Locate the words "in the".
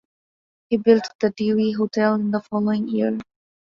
2.15-2.41